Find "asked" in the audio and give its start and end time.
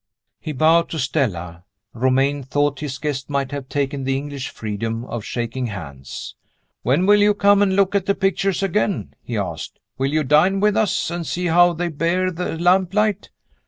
9.37-9.77